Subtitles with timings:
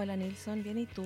[0.00, 1.04] Hola Nilsson, ¿bien y tú?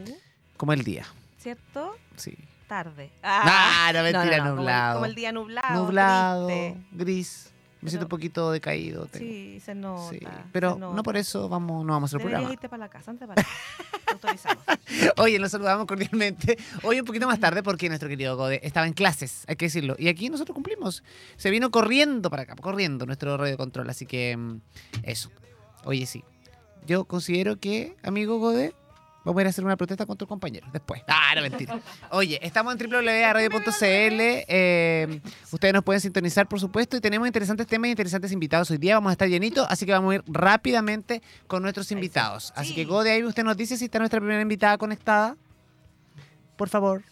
[0.58, 1.06] Como el día.
[1.38, 1.96] ¿Cierto?
[2.14, 2.36] Sí.
[2.68, 3.10] Tarde.
[3.22, 4.94] Ah, no, mentira, nublado.
[4.96, 5.82] Como, el día nublado.
[5.82, 6.76] Nublado, triste.
[6.92, 7.52] gris.
[7.80, 9.06] Me siento un poquito decaído.
[9.06, 9.24] tengo.
[9.24, 10.10] Sí, se nota.
[10.10, 12.52] Sí, se Pero no por eso vamos, no vamos a hacer el Deberías programa.
[12.52, 14.04] irte para la casa, antes para la casa.
[14.04, 14.64] Te autorizamos.
[15.16, 16.58] Oye, nos saludamos cordialmente.
[16.82, 19.96] Hoy un poquito más tarde porque nuestro querido Gode estaba en clases, hay que decirlo.
[19.98, 21.02] Y aquí nosotros cumplimos.
[21.38, 23.88] Se vino corriendo para acá, corriendo nuestro radio control.
[23.88, 24.60] Así que mm,
[25.04, 25.30] eso.
[25.84, 26.22] Oye, sí.
[26.84, 28.74] Yo considero que, amigo Gode,
[29.24, 31.02] vamos a ir a hacer una protesta contra tu compañero después.
[31.08, 31.80] Ah, no, mentira.
[32.10, 34.20] Oye, estamos en www.radio.cl.
[34.48, 38.70] Eh, ustedes nos pueden sintonizar, por supuesto, y tenemos interesantes temas y interesantes invitados.
[38.70, 42.52] Hoy día vamos a estar llenitos, así que vamos a ir rápidamente con nuestros invitados.
[42.56, 42.74] Así Sí.
[42.74, 45.36] que, Gode, ahí usted nos dice si está nuestra primera invitada conectada.
[46.56, 47.02] Por favor.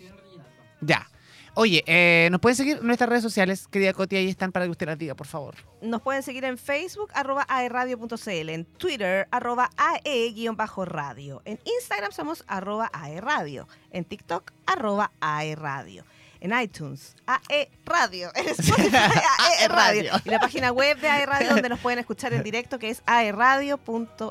[0.81, 1.09] Ya.
[1.55, 4.70] Oye, eh, nos pueden seguir en nuestras redes sociales, querida Coti, ahí están para que
[4.70, 5.56] usted las diga, por favor.
[5.83, 11.43] Nos pueden seguir en Facebook, arroba aeradio.cl, en Twitter, arroba ae-radio.
[11.45, 13.67] En Instagram somos arroba aeradio.
[13.91, 16.05] En TikTok, arroba aeradio.
[16.43, 18.31] En iTunes, AE Radio.
[18.35, 20.13] En Spotify, AE Radio.
[20.25, 23.03] Y la página web de AE Radio donde nos pueden escuchar en directo que es
[23.05, 24.31] aeradio.cl.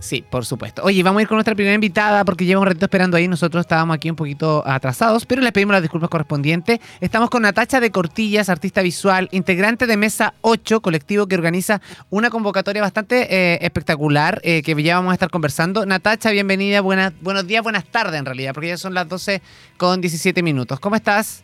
[0.00, 0.82] Sí, por supuesto.
[0.84, 3.28] Oye, vamos a ir con nuestra primera invitada porque lleva un ratito esperando ahí.
[3.28, 6.80] Nosotros estábamos aquí un poquito atrasados, pero les pedimos las disculpas correspondientes.
[7.00, 11.80] Estamos con Natacha de Cortillas, artista visual, integrante de Mesa 8, colectivo que organiza
[12.10, 15.86] una convocatoria bastante eh, espectacular eh, que ya vamos a estar conversando.
[15.86, 16.82] Natacha, bienvenida.
[16.82, 19.40] Buenas, buenos días, buenas tardes en realidad, porque ya son las 12
[19.78, 20.78] con 17 minutos.
[20.80, 21.42] ¿Cómo estás?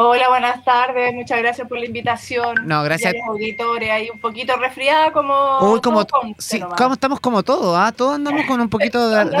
[0.00, 1.12] Hola, buenas tardes.
[1.12, 2.54] Muchas gracias por la invitación.
[2.68, 3.14] No, gracias.
[3.14, 5.58] Y a los auditores ahí un poquito resfriada como.
[5.72, 6.06] Uy, como,
[6.38, 7.90] sí, estamos como todos, ¿ah?
[7.90, 9.36] Todos andamos con un poquito de, de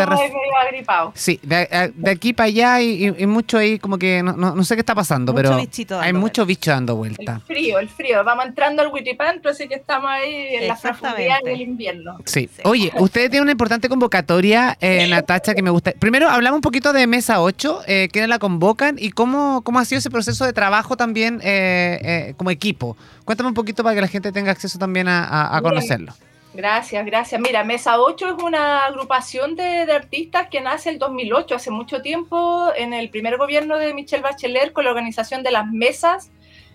[0.66, 1.12] agripados.
[1.14, 4.56] Sí, de, de aquí para allá y, y- y mucho ahí como que no, no-
[4.56, 6.46] no sé qué está pasando, Mucho pero bichito hay dando mucho vueltas.
[6.48, 7.40] bicho dando El vuelta.
[7.46, 8.24] frío, el frío.
[8.24, 12.16] Vamos entrando al Witipantro, así que estamos ahí en las profundidades del invierno.
[12.24, 12.48] Sí.
[12.52, 12.62] Sí.
[12.64, 15.92] Oye, ustedes tienen una importante convocatoria, eh, Natacha, que me gusta.
[16.00, 19.84] Primero, hablamos un poquito de Mesa 8, eh, quiénes la convocan y cómo, cómo ha
[19.84, 22.96] sido ese proceso de trabajo también eh, eh, como equipo.
[23.24, 26.12] Cuéntame un poquito para que la gente tenga acceso también a, a- a conocerlo.
[26.54, 27.40] Gracias, gracias.
[27.40, 32.00] Mira, Mesa 8 es una agrupación de, de artistas que nace el 2008, hace mucho
[32.02, 36.30] tiempo, en el primer gobierno de Michelle Bachelet, con la organización de las mesas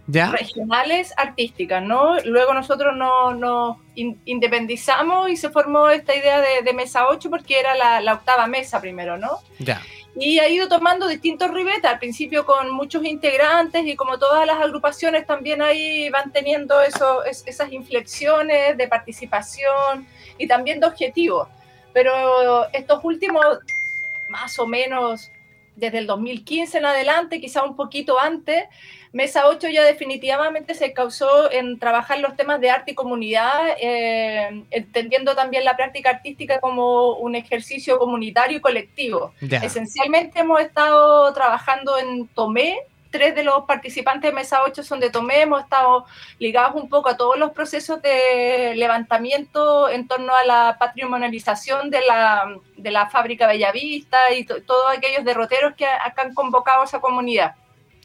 [0.08, 0.28] ¿Ya?
[0.32, 2.20] regionales artísticas, ¿no?
[2.26, 7.30] Luego nosotros nos nos in- independizamos y se formó esta idea de, de Mesa 8
[7.30, 9.40] porque era la, la octava mesa primero, ¿no?
[9.60, 9.82] Ya.
[10.16, 14.58] Y ha ido tomando distintos ribetes, al principio con muchos integrantes y como todas las
[14.62, 20.08] agrupaciones también ahí van teniendo eso, es- esas inflexiones de participación
[20.38, 21.48] y también de objetivos.
[21.94, 23.44] Pero estos últimos,
[24.30, 25.32] más o menos
[25.76, 28.66] desde el 2015 en adelante, quizá un poquito antes,
[29.14, 34.64] Mesa 8 ya definitivamente se causó en trabajar los temas de arte y comunidad, eh,
[34.72, 39.32] entendiendo también la práctica artística como un ejercicio comunitario y colectivo.
[39.64, 42.80] Esencialmente hemos estado trabajando en Tomé.
[43.12, 45.42] Tres de los participantes de Mesa 8 son de Tomé.
[45.42, 46.06] Hemos estado
[46.40, 52.02] ligados un poco a todos los procesos de levantamiento en torno a la patrimonialización de
[52.02, 57.00] la, de la fábrica Bellavista y to- todos aquellos derroteros que, han convocado a esa
[57.00, 57.54] comunidad.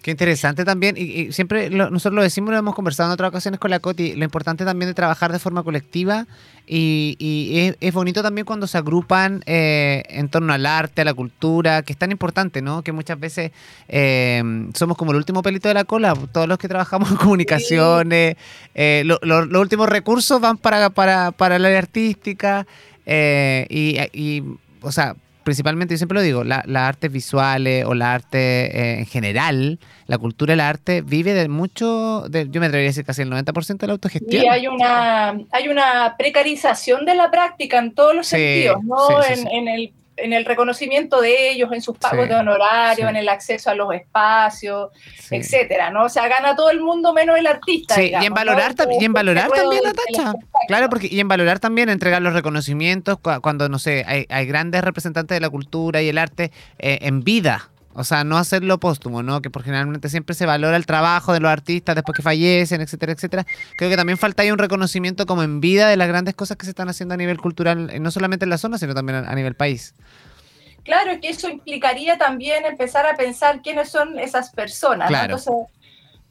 [0.02, 3.30] Qué interesante también, y, y siempre lo- nosotros lo decimos, lo hemos conversado en otras
[3.30, 6.26] ocasiones con la Coti, lo importante también de trabajar de forma colectiva
[6.68, 11.04] y, y es, es bonito también cuando se agrupan eh, en torno al arte, a
[11.04, 12.82] la cultura, que es tan importante, ¿no?
[12.82, 13.50] Que muchas veces
[13.88, 14.42] eh,
[14.74, 18.36] somos como el último pelito de la cola, todos los que trabajamos en comunicaciones,
[18.76, 22.66] eh, lo- lo- los últimos recursos van para, para, para el área artística
[23.04, 24.44] eh, y, y,
[24.80, 25.16] o sea,
[25.48, 29.78] principalmente, yo siempre lo digo, la- las artes visuales o la arte eh, en general,
[30.06, 33.22] la cultura y el arte vive de mucho, de- yo me atrevería a decir casi
[33.22, 34.44] el 90% de la autogestión.
[34.44, 38.96] Y hay una, hay una precarización de la práctica en todos los Sí, sentidos, ¿no?
[39.08, 39.48] sí, sí, en, sí.
[39.56, 39.92] en el,
[40.22, 43.10] en el reconocimiento de ellos, en sus pagos Sí, de honorario, sí.
[43.10, 45.36] en el acceso a los espacios, Sí.
[45.36, 46.04] etcétera, ¿no?
[46.04, 47.94] O sea, gana todo el mundo menos el artista.
[47.94, 48.84] Sí, digamos, y en valorar, ¿no?
[49.00, 50.32] y en valorar Este también, Natacha.
[50.66, 54.46] Claro, porque y en valorar también entregar los reconocimientos cua- cuando, no sé, hay, hay
[54.46, 57.68] grandes representantes de la cultura y el arte eh, en vida.
[57.98, 59.42] O sea, no hacerlo póstumo, ¿no?
[59.42, 63.10] Que por generalmente siempre se valora el trabajo de los artistas después que fallecen, etcétera,
[63.12, 63.44] etcétera.
[63.76, 66.64] Creo que también falta ahí un reconocimiento como en vida de las grandes cosas que
[66.64, 69.34] se están haciendo a nivel cultural, eh, no solamente en la zona, sino también a
[69.34, 69.96] nivel país.
[70.84, 75.10] Claro, que eso implicaría también empezar a pensar quiénes son esas personas.
[75.10, 75.16] ¿no?
[75.18, 75.36] Claro.
[75.36, 75.54] Entonces,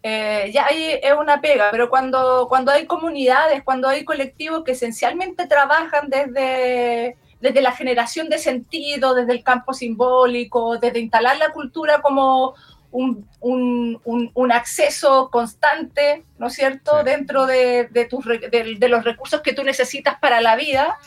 [0.04, 4.72] eh, ya ahí es una pega, pero cuando, cuando hay comunidades, cuando hay colectivos que
[4.72, 11.51] esencialmente trabajan desde, desde la generación de sentido, desde el campo simbólico, desde instalar la
[11.51, 12.56] cultura como
[12.92, 17.06] un, un- un- un acceso constante, ¿no es cierto?, Sí.
[17.06, 20.98] dentro de, de tus de- de los recursos que tú necesitas para la vida.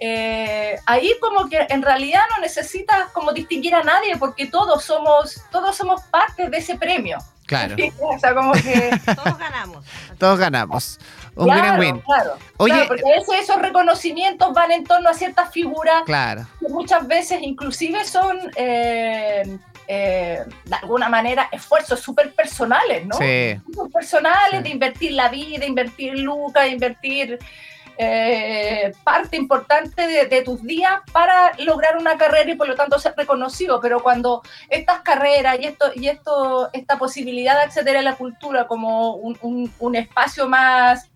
[0.00, 5.42] eh, ahí como que en realidad no necesitas como distinguir a nadie porque todos somos,
[5.50, 7.18] todos somos parte de ese premio.
[7.46, 8.90] Claro, o sea, como que...
[9.16, 9.84] Todos ganamos.
[10.18, 11.00] todos ganamos.
[11.38, 12.00] Un claro, win-win.
[12.02, 16.46] Claro, Oye, claro, porque a veces esos reconocimientos van en torno a ciertas figuras Claro,
[16.60, 19.56] que muchas veces inclusive son eh,
[19.86, 23.16] eh, de alguna manera esfuerzos súper personales, ¿no?
[23.16, 23.58] sí.
[23.72, 24.62] Súper personales Sí.
[24.64, 27.38] de invertir la vida, invertir lucas, invertir
[28.00, 32.96] eh, parte importante de, de tus días para lograr una carrera y por lo tanto
[33.00, 33.80] ser reconocido.
[33.80, 38.68] Pero cuando estas carreras y esto y esto esta posibilidad de acceder a la cultura
[38.68, 41.07] como un, un- un espacio más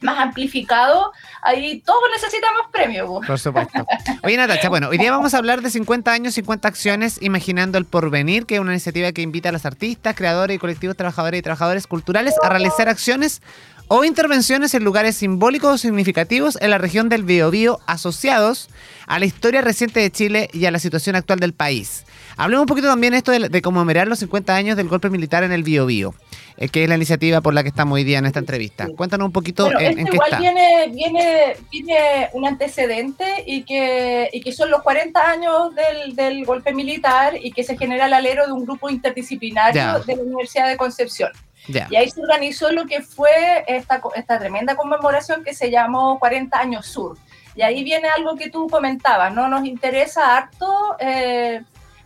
[0.00, 1.12] más amplificado,
[1.42, 3.06] ahí todos necesitamos premios.
[3.06, 3.20] po.
[3.20, 3.86] Por supuesto.
[4.22, 7.84] Oye, Natacha, bueno, hoy día vamos a hablar de 50 años, 50 acciones, Imaginando el
[7.84, 11.42] Porvenir, que es una iniciativa que invita a los artistas, creadores y colectivos trabajadores y
[11.42, 13.42] trabajadores culturales a realizar acciones
[13.92, 18.68] o intervenciones en lugares simbólicos o significativos en la región del Biobío asociados
[19.08, 22.04] a la historia reciente de Chile y a la situación actual del país.
[22.36, 25.50] Hablemos un poquito también esto de, de conmemorar los 50 años del golpe militar en
[25.50, 26.14] el Biobío,
[26.56, 28.86] eh, que es la iniciativa por la que estamos hoy día en esta entrevista.
[28.96, 30.40] Cuéntanos un poquito Bueno, en, en qué igual está.
[30.40, 36.44] viene, viene, viene un antecedente y que, y que son los 40 años del, del
[36.44, 39.98] golpe militar y que se genera el alero de un grupo interdisciplinario Ya.
[39.98, 41.32] de la Universidad de Concepción.
[41.72, 41.86] Ya.
[41.90, 46.58] Y ahí se organizó lo que fue esta, esta tremenda conmemoración que se llamó 40
[46.58, 47.16] años sur.
[47.54, 49.48] Y ahí viene algo que tú comentabas, ¿no?
[49.48, 51.62] Nos interesa harto eh,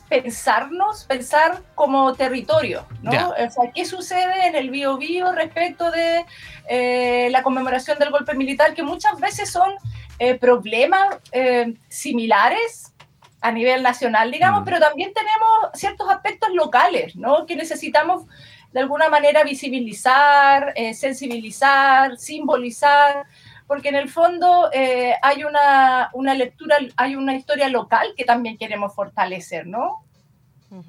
[0.08, 3.12] pensarnos, pensar como territorio, ¿no?
[3.12, 3.28] Ya.
[3.28, 6.24] O sea, ¿qué sucede en el Bío Bío respecto de
[6.68, 8.74] eh, la conmemoración del golpe militar?
[8.74, 9.70] Que muchas veces son
[10.18, 12.92] eh, problemas eh, similares
[13.40, 14.64] a nivel nacional, digamos, Mm.
[14.64, 17.44] pero también tenemos ciertos aspectos locales, ¿no?
[17.44, 18.24] Que necesitamos
[18.74, 23.24] de alguna manera visibilizar, eh, sensibilizar, simbolizar,
[23.68, 28.58] porque en el fondo eh, hay una, una lectura, hay una historia local que también
[28.58, 30.03] queremos fortalecer, ¿no?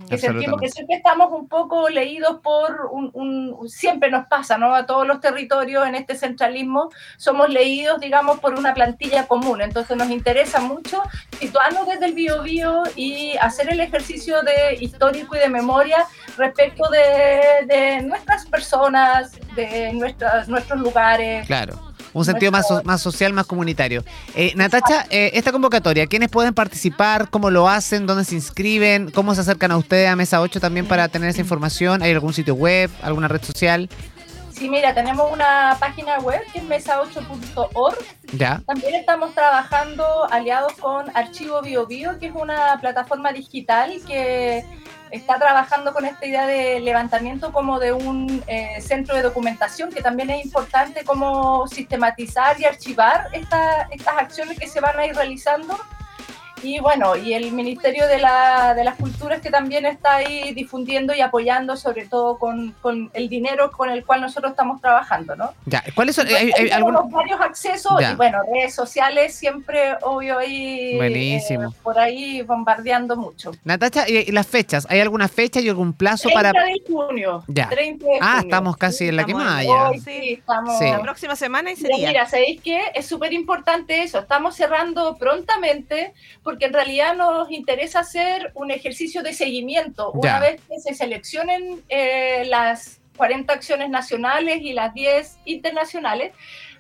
[0.10, 4.74] Que sentimos que siempre estamos un poco leídos por un, un- siempre nos pasa, ¿no?
[4.74, 9.62] A todos los territorios en este centralismo somos leídos, digamos, por una plantilla común.
[9.62, 11.04] Entonces nos interesa mucho
[11.40, 16.06] situarnos desde el bio bio y hacer el ejercicio de histórico y de memoria
[16.38, 21.46] respecto de, de nuestras personas, de nuestras, nuestros lugares.
[21.46, 21.95] Claro.
[22.16, 24.06] Un sentido más, más social, más comunitario.
[24.36, 27.30] Eh, Natacha, eh, esta convocatoria, ¿quiénes pueden participar?
[27.30, 28.06] ¿Cómo lo hacen?
[28.06, 29.12] ¿Dónde se inscriben?
[29.12, 32.02] ¿Cómo se acercan a ustedes a Mesa 8 también para tener esa información?
[32.02, 32.90] ¿Hay algún sitio web?
[33.02, 33.90] ¿Alguna red social?
[34.56, 37.98] Sí, mira, tenemos una página web que es mesa8.org
[38.34, 38.62] Ya.
[38.66, 44.64] También estamos trabajando aliados con Archivo Bio Bio, que es una plataforma digital que
[45.12, 50.02] está trabajando con esta idea de levantamiento como de un eh, centro de documentación, que
[50.02, 55.16] también es importante como sistematizar y archivar esta- estas acciones que se van a ir
[55.16, 55.78] realizando.
[56.64, 61.14] Y bueno, y el Ministerio de, la- de las Culturas que también está ahí difundiendo
[61.14, 65.52] y apoyando, sobre todo con, con el dinero con el cual nosotros estamos trabajando, ¿no?
[65.66, 65.84] Ya.
[65.94, 66.28] ¿Cuáles son?
[66.28, 68.12] ¿Hay, hay tenemos varios accesos Ya.
[68.12, 71.70] y bueno, redes sociales siempre, obvio, ahí Buenísimo.
[71.70, 73.52] eh, por ahí bombardeando mucho.
[73.64, 74.88] Natacha, ¿y, y las fechas?
[74.90, 76.66] ¿Hay alguna fecha y algún plazo 30 para...?
[76.66, 77.44] de junio.
[77.48, 77.70] Ya.
[77.70, 78.40] 30 de Ah, junio.
[78.44, 79.90] estamos casi en la Estamos quemada ya.
[79.90, 80.80] Hoy sí, estamos.
[80.80, 80.86] Sí.
[80.86, 82.08] La próxima semana y Pero sería.
[82.10, 82.80] mira, ¿sabéis qué?
[82.96, 84.20] Es súper importante eso.
[84.20, 86.14] Estamos cerrando prontamente
[86.46, 90.12] porque en realidad nos interesa hacer un ejercicio de seguimiento.
[90.12, 96.34] Una vez que se seleccionen eh, las 40 acciones nacionales y las 10 internacionales,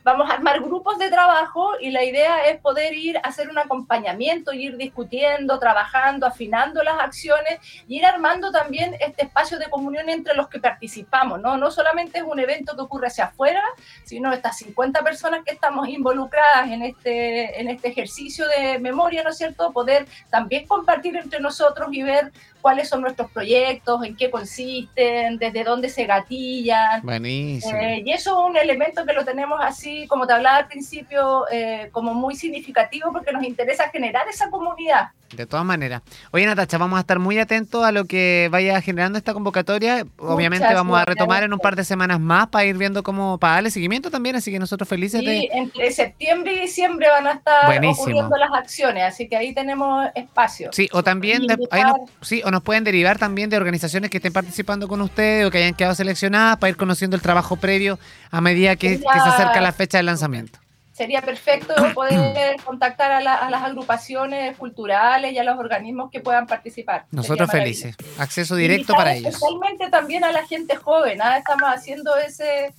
[0.05, 3.57] vamos a armar grupos de trabajo y la idea es poder ir a hacer un
[3.57, 10.07] acompañamiento, ir discutiendo, trabajando, afinando las acciones y ir armando también este espacio de comunión
[10.07, 11.57] entre los que participamos, ¿no?
[11.57, 13.63] No solamente es un evento que ocurre hacia afuera,
[14.03, 19.31] sino estas 50 personas que estamos involucradas en este, en este ejercicio de memoria, ¿no
[19.31, 19.71] es cierto?
[19.71, 22.31] Poder también compartir entre nosotros y ver
[22.65, 26.99] cuáles son nuestros proyectos, en qué consisten, desde dónde se gatillan.
[27.03, 27.77] Buenísimo.
[27.77, 31.45] Eh, y eso es un elemento que lo tenemos así, como te hablaba al principio,
[31.51, 35.09] eh, como muy significativo porque nos interesa generar esa comunidad.
[35.35, 36.01] De todas maneras.
[36.31, 40.05] Oye, Natacha, vamos a estar muy atentos a lo que vaya generando esta convocatoria.
[40.17, 41.15] Obviamente Muchas vamos a gracias.
[41.15, 44.35] retomar en un par de semanas más para ir viendo cómo, para darle seguimiento también,
[44.35, 45.49] así que nosotros felices Y de...
[45.51, 48.01] entre septiembre y diciembre van a estar Buenísimo.
[48.03, 50.69] ocurriendo las acciones, así que ahí tenemos espacio.
[50.71, 54.11] Sí, o también Y de- ahí nos, sí, o nos pueden derivar también de organizaciones
[54.11, 57.55] que estén participando con ustedes o que hayan quedado seleccionadas para ir conociendo el trabajo
[57.57, 57.99] previo
[58.31, 60.59] a medida que, que se acerca la fecha del lanzamiento.
[60.95, 66.21] Sería perfecto poder contactar a, la- a las agrupaciones culturales y a los organismos que
[66.21, 67.05] puedan participar.
[67.11, 67.95] Nosotros felices.
[68.17, 69.33] Acceso directo para ellos.
[69.33, 71.21] Especialmente también a la gente joven.
[71.21, 71.37] ¿ah?
[71.37, 72.73] Estamos haciendo ese,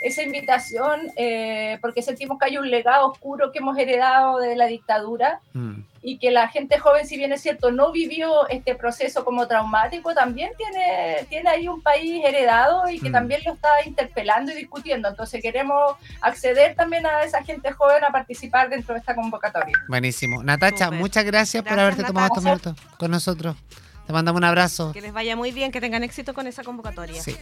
[0.00, 4.66] esa invitación eh, porque sentimos que hay un legado oscuro que hemos heredado de la
[4.66, 5.82] dictadura Mm.
[6.02, 10.14] y que la gente joven, si bien es cierto, no vivió este proceso como traumático,
[10.14, 13.12] también tiene, tiene ahí un país heredado y que Mm.
[13.12, 15.08] también lo está interpelando y discutiendo.
[15.08, 19.76] Entonces queremos acceder también a esa gente joven a participar dentro de esta convocatoria.
[19.88, 20.42] Buenísimo.
[20.42, 23.56] Natacha, muchas gracias, por haberte tomado estos minutos con nosotros.
[24.06, 24.92] Te mandamos un abrazo.
[24.92, 27.22] Que les vaya muy bien, que tengan éxito con esa convocatoria.
[27.22, 27.36] Sí.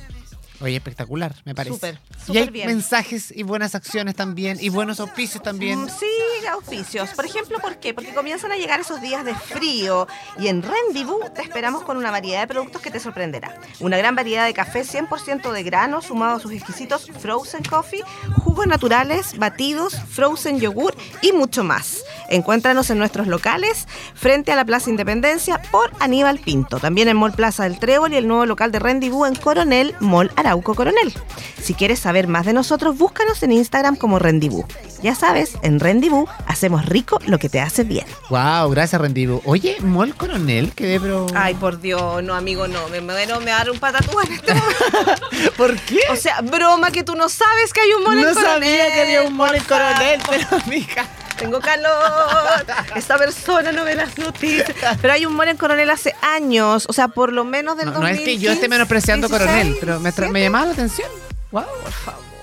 [0.61, 1.75] Oye, espectacular, me parece.
[1.75, 1.99] Súper,
[2.29, 2.67] y hay bien.
[2.67, 5.85] mensajes y buenas acciones también, y buenos auspicios también.
[5.85, 6.07] Mm, Sí,
[6.52, 7.11] auspicios.
[7.11, 7.95] Por ejemplo, ¿por qué?
[7.95, 10.07] Porque comienzan a llegar esos días de frío
[10.38, 13.59] y en Rendezvous te esperamos con una variedad de productos que te sorprenderá.
[13.81, 18.02] Una gran variedad de café 100% de grano sumado a sus exquisitos frozen coffee,
[18.43, 22.02] jugos naturales, batidos, frozen yogur y mucho más.
[22.29, 26.79] Encuéntranos en nuestros locales frente a la Plaza Independencia por Aníbal Pinto.
[26.81, 30.31] También en Mall Plaza del Trébol y el nuevo local de Rendezvous en Coronel, Mall
[30.50, 31.14] Arauco Coronel.
[31.62, 34.64] Si quieres saber más de nosotros, búscanos en Instagram como Rendezvous.
[35.00, 38.04] Ya sabes, en Rendezvous hacemos rico lo que te hace bien.
[38.30, 39.40] Wow, gracias, Rendivo.
[39.45, 41.26] Oye, Mol Coronel, quedé, pero.
[41.37, 42.88] Ay, por Dios, no, amigo, no.
[42.88, 45.52] Me muero, me va a dar un patatúa en este momento.
[45.57, 46.00] ¿por qué?
[46.11, 48.45] O sea, broma que tú no sabes que hay un en no Coronel.
[48.45, 49.57] sabía que había un Mol.
[49.69, 51.07] Coronel, pero amiga.
[51.40, 52.66] Tengo calor.
[52.94, 54.99] Esta persona no ve las noticias.
[55.00, 56.85] Pero hay un mall en Coronel hace años.
[56.88, 59.49] O sea, por lo menos del No, no es que yo 2015, esté menospreciando 16,
[59.49, 60.40] Coronel, pero me, me 17.
[60.40, 61.09] llamaba la atención.
[61.50, 61.64] Wow.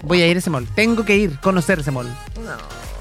[0.01, 0.68] Voy a ir a ese mall.
[0.75, 2.08] Tengo que ir, conocer ese mall.
[2.44, 2.58] No.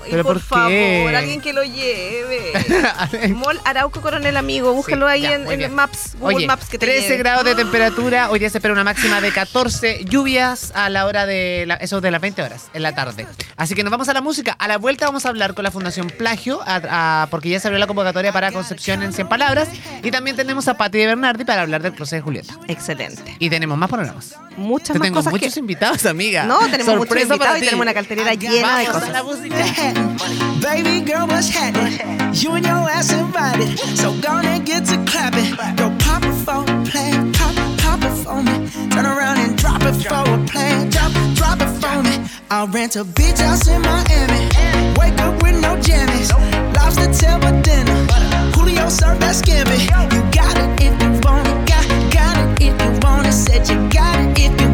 [0.06, 2.52] Y ¿Pero por, favor, alguien que lo lleve.
[3.34, 4.72] Mall Arauco Coronel, amigo.
[4.72, 5.74] Búscalo Sí, ahí ya, en.
[5.74, 7.16] Maps, Google Oye, Maps que te 13 lleve.
[7.18, 8.30] grados de temperatura.
[8.30, 12.00] Hoy día se espera una máxima de 14 lluvias a la hora de la- eso
[12.00, 13.26] de las 20 horas en la tarde.
[13.56, 14.52] Así que nos vamos a la música.
[14.58, 17.68] A la vuelta vamos a hablar con la Fundación Plagio, a- a- porque ya se
[17.68, 19.68] abrió la convocatoria para Concepción en 100 palabras.
[20.02, 22.54] Y también tenemos a Pati de Bernardi para hablar del proceso de Julieta.
[22.68, 23.36] Excelente.
[23.38, 24.34] Y tenemos más programas.
[24.56, 25.60] Muchas Te más tengo cosas muchos que...
[25.60, 26.44] invitados, amiga.
[26.44, 27.66] No, tenemos muchos Sorpresa invitados para y ti.
[27.66, 29.10] tenemos una cartelera llena de Vamos a cosas.
[29.10, 29.56] la música.
[30.60, 31.98] Baby girl, what's happening?
[32.34, 35.54] You and your ass invited, so gonna get to clapping.
[35.76, 38.68] Go pop it for a plan, pop, pop it for me.
[38.90, 42.26] Turn around and drop it for a plan, drop, drop it for me.
[42.50, 44.48] I'll rent a beach house in Miami.
[44.98, 46.30] Wake up with no jammies,
[46.74, 48.06] lobster tail for dinner.
[48.54, 49.80] Julio served that scampi.
[50.14, 51.85] You got it if you want it, got,
[52.68, 53.32] if you want it.
[53.32, 54.65] Said you got it if you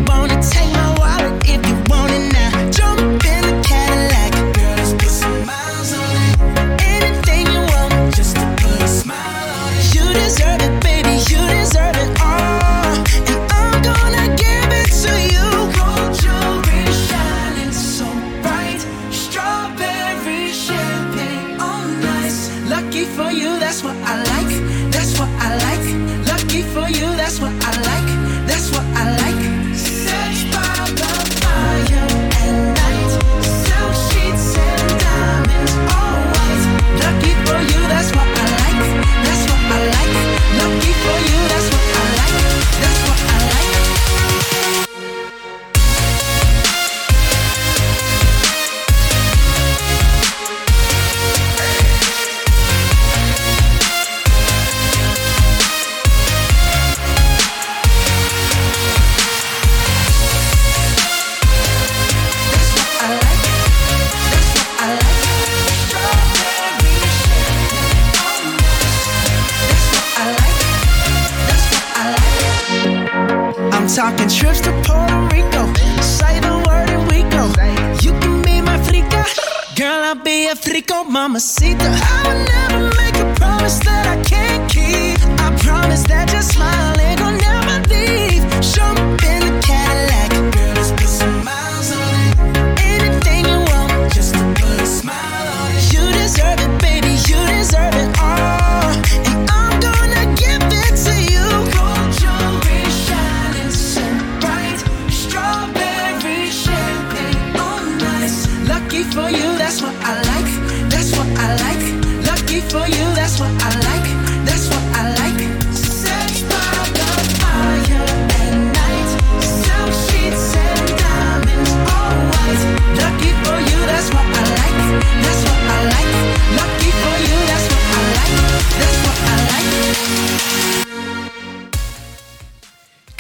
[80.73, 81.85] Frico, mamacita.
[81.85, 85.21] I will never make a promise that I can't keep.
[85.39, 88.43] I promise that your smile ain't gonna never leave.
[88.65, 88.91] Show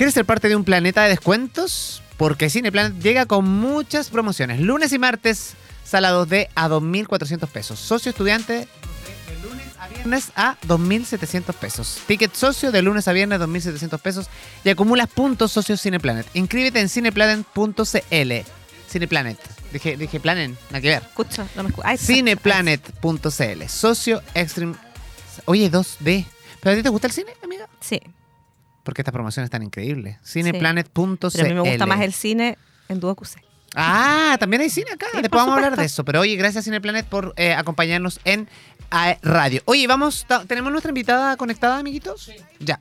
[0.03, 2.03] ¿Quieres ser parte de un planeta de descuentos?
[2.17, 4.59] Porque Cineplanet llega con muchas promociones.
[4.59, 5.55] Lunes y martes
[5.85, 7.79] sala 2D a 2.400 pesos.
[7.79, 12.01] Socio estudiante de lunes a viernes a 2.700 pesos.
[12.09, 14.27] Ticket socio de lunes a viernes 2.700 pesos
[14.65, 16.27] y acumulas puntos socio Cineplanet.
[16.35, 18.33] Inscríbete en cineplanet.cl.
[18.91, 19.39] Cineplanet.
[19.73, 21.03] Dije, dije Planet, nada que ver.
[21.05, 21.87] Escucho, no me escucho.
[21.97, 23.69] Cineplanet.cl.
[23.69, 24.75] Socio Extreme.
[25.45, 26.27] Oye, 2D.
[26.61, 27.69] ¿Pero a ti te gusta el cine, amiga?
[27.81, 28.01] Sí,
[28.83, 30.17] Porque estas promociones están increíbles.
[30.25, 31.29] Cineplanet.cl.
[31.33, 32.59] pero a mí me gusta más el cine
[32.89, 33.43] en Duo QC.
[33.75, 35.07] Ah, también hay cine acá.
[35.13, 36.05] Sí, Después vamos a hablar de eso.
[36.05, 38.49] Pero oye, gracias Cineplanet por eh, acompañarnos en
[39.23, 39.63] Radio.
[39.65, 42.31] Oye, vamos, ¿tenemos nuestra invitada conectada, amiguitos?
[42.61, 42.79] Ya.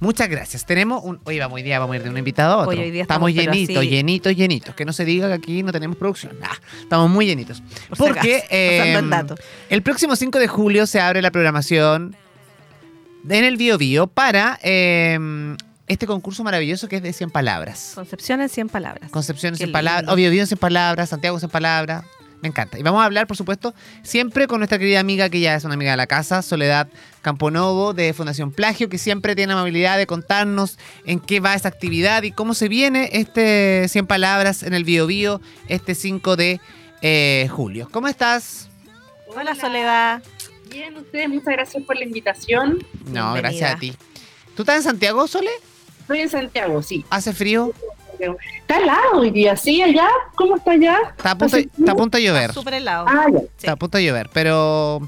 [0.00, 0.66] Muchas gracias.
[0.66, 1.20] Tenemos un.
[1.24, 2.70] Oye, vamos hoy día, vamos a ir de un invitado a otro.
[2.70, 4.74] Oye, hoy día estamos llenitos, llenitos, llenitos.
[4.74, 6.36] Que no se diga que aquí no tenemos producción.
[6.42, 7.62] Ah, estamos muy llenitos.
[7.88, 9.36] Por si Porque el eh, dato.
[9.68, 12.16] el próximo 5 de julio se abre la programación
[13.28, 15.18] en el Bio Bio para eh,
[15.86, 17.92] este concurso maravilloso que es de 100 palabras.
[17.94, 19.10] Concepción en 100 palabras.
[19.10, 22.04] Concepción en Qué 100 palabras, obvio, Bio en 100 palabras, Santiago en 100 palabras.
[22.40, 22.76] Me encanta.
[22.76, 25.74] Y vamos a hablar, por supuesto, siempre con nuestra querida amiga, que ya es una
[25.74, 26.88] amiga de la casa, Soledad
[27.20, 30.76] Camponovo, de Fundación Plagio, que siempre tiene la amabilidad de contarnos
[31.06, 35.06] en qué va esta actividad y cómo se viene este 100 palabras en el Bio
[35.06, 36.60] Bio este 5 de
[37.00, 37.88] eh, julio.
[37.92, 38.68] ¿Cómo estás?
[39.28, 40.20] Hola, Soledad.
[40.72, 42.78] Bien, ustedes, muchas gracias por la invitación.
[43.06, 43.40] No, Bienvenida.
[43.40, 43.94] gracias a ti.
[44.56, 45.50] ¿Tú estás en Santiago, Sole?
[46.00, 47.04] Estoy en Santiago, sí.
[47.10, 47.72] ¿Hace frío?
[48.60, 49.82] Está helado hoy día, ¿sí?
[49.82, 50.08] ¿Allá?
[50.34, 50.98] ¿Cómo está allá?
[51.16, 52.52] Está a punto, ¿Hace está a punto de llover.
[52.52, 53.06] Súper helado.
[53.08, 53.40] Ah, ya.
[53.40, 53.46] Sí.
[53.58, 55.00] Está a punto de llover, pero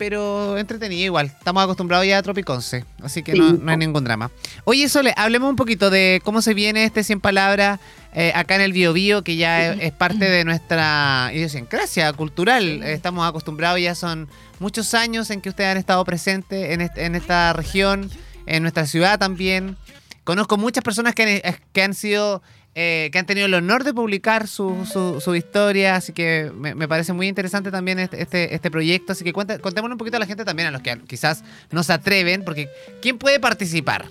[0.00, 1.26] pero entretenido igual.
[1.26, 3.38] Estamos acostumbrados ya a Tropiconce, así que Sí.
[3.38, 4.30] no, no hay ningún drama.
[4.64, 7.80] Oye, Sole, hablemos un poquito de cómo se viene este 100 palabras
[8.14, 12.82] eh, acá en el Bio Bio, que ya es, es parte de nuestra idiosincrasia cultural.
[12.82, 14.26] Estamos acostumbrados, ya son
[14.58, 18.10] muchos años en que ustedes han estado presentes en, este- en esta región,
[18.46, 19.76] en nuestra ciudad también.
[20.24, 22.42] Conozco muchas personas que han, que han sido
[22.74, 26.74] eh, que han tenido el honor de publicar su, su, su historia, así que me,
[26.74, 30.16] me parece muy interesante también este, este, este proyecto, así que cuenta, contémosle un poquito
[30.16, 32.68] a la gente también, a los que quizás no se atreven, porque
[33.02, 34.06] ¿quién puede participar?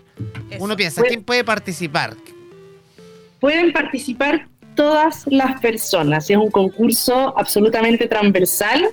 [0.49, 0.63] Eso.
[0.63, 2.15] Uno piensa, ¿quién puede participar?
[3.39, 6.29] Pueden participar todas las personas.
[6.29, 8.89] Es un concurso absolutamente transversal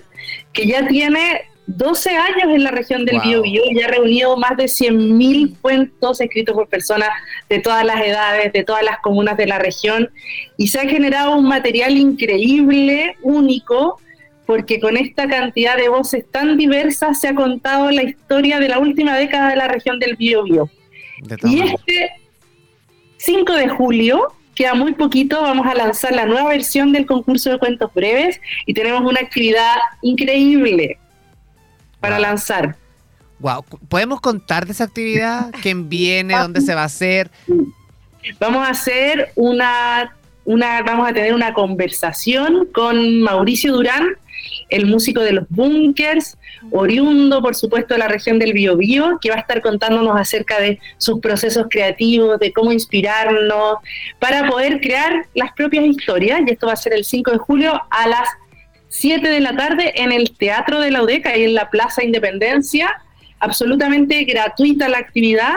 [0.53, 3.24] que ya tiene 12 años en la región del Wow.
[3.24, 7.09] Biobío y ha reunido más de 100.000 cuentos escritos por personas
[7.48, 10.11] de todas las edades, de todas las comunas de la región
[10.57, 14.00] y se ha generado un material increíble, único,
[14.46, 18.79] porque con esta cantidad de voces tan diversas se ha contado la historia de la
[18.79, 20.70] última década de la región del Biobío.
[21.44, 22.11] Y este
[23.16, 27.59] 5 de julio, queda muy poquito, vamos a lanzar la nueva versión del concurso de
[27.59, 30.98] cuentos breves y tenemos una actividad increíble
[32.01, 32.23] para Wow.
[32.23, 32.77] lanzar.
[33.39, 35.51] Wow, ¿podemos contar de esa actividad?
[35.63, 36.35] ¿Quién viene?
[36.37, 37.31] ¿Dónde se va a hacer?
[38.41, 44.07] Vamos a hacer una, una, vamos a tener una conversación con Mauricio Durán,
[44.69, 46.37] el músico de los bunkers,
[46.73, 50.81] oriundo, por supuesto, de la región del Biobío, que va a estar contándonos acerca de
[50.99, 53.77] sus procesos creativos, de cómo inspirarnos,
[54.19, 56.41] para poder crear las propias historias.
[56.47, 58.29] Y esto va a ser el 5 de julio a las
[58.97, 63.03] 7 de la tarde en el Teatro de la UDECA, ahí en la Plaza Independencia.
[63.39, 65.55] Absolutamente gratuita la actividad.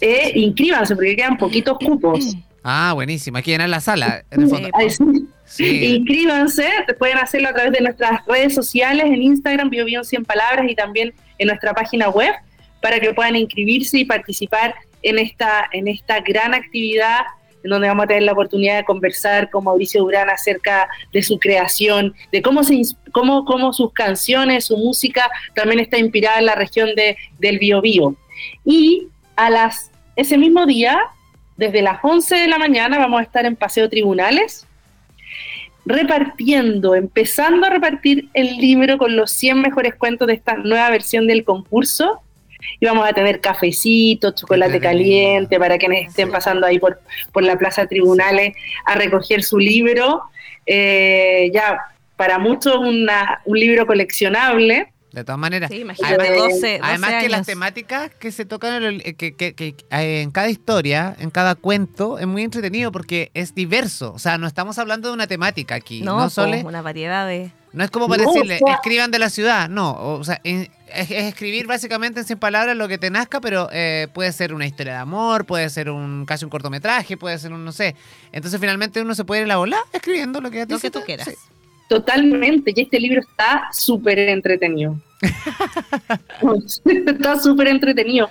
[0.00, 2.34] Eh, inscríbanse porque quedan poquitos cupos.
[2.64, 4.68] Ah, buenísimo, aquí en la sala, en el fondo.
[4.68, 4.72] Sí.
[4.74, 5.04] Ay, sí.
[5.44, 5.84] Sí.
[5.96, 10.74] Inscríbanse, pueden hacerlo a través de nuestras redes sociales, en Instagram, BioBio 100 Palabras, y
[10.74, 12.32] también en nuestra página web,
[12.80, 17.22] para que puedan inscribirse y participar en esta, en esta gran actividad,
[17.62, 21.38] en donde vamos a tener la oportunidad de conversar con Mauricio Durán acerca de su
[21.38, 22.80] creación, de cómo, se,
[23.12, 28.14] cómo, cómo sus canciones, su música también está inspirada en la región de, del Biobío.
[28.64, 30.98] Y a las, ese mismo día,
[31.56, 34.66] desde las 11 de la mañana, vamos a estar en Paseo Tribunales,
[35.86, 41.26] repartiendo, empezando a repartir el libro con los 100 mejores cuentos de esta nueva versión
[41.26, 42.20] del concurso.
[42.78, 47.00] Y vamos a tener cafecito, chocolate caliente para quienes estén pasando ahí por,
[47.32, 50.22] por la Plaza Tribunales a recoger su libro.
[50.66, 51.78] Eh, ya,
[52.16, 54.92] para muchos una- un libro coleccionable.
[55.12, 55.70] De todas maneras.
[55.72, 59.34] Sí, imagínate, Además- 12, 12 Además que las temáticas que se tocan en, el- que,
[59.34, 64.12] que- que, eh, en cada historia, en cada cuento, es muy entretenido porque es diverso.
[64.12, 66.02] O sea, no estamos hablando de una temática aquí.
[66.02, 66.62] No, No, po, Sole?
[66.64, 67.50] una variedad de...
[67.72, 69.68] No es como para No, decirle, o sea- escriban de la ciudad.
[69.68, 73.68] No, o sea, es, es escribir básicamente en 100 palabras lo que te nazca, pero
[73.72, 77.52] eh, puede ser una historia de amor, puede ser un casi un cortometraje, puede ser
[77.52, 77.94] un, no sé.
[78.32, 80.80] Entonces finalmente uno se puede ir a la bola escribiendo lo que a ti Lo
[80.80, 81.28] que tú quieras.
[81.28, 81.34] sí.
[81.88, 84.96] Totalmente, y este libro está súper entretenido.
[87.06, 88.28] está súper entretenido.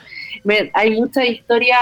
[0.74, 1.78] Hay muchas historias